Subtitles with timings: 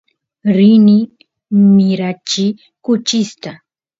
[0.55, 0.97] rini
[1.73, 2.53] mirachiy
[2.83, 3.51] kuchista